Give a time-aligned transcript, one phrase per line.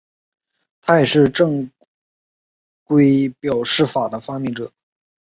[0.81, 1.69] 他也是正
[2.85, 4.71] 规表示法的发明者。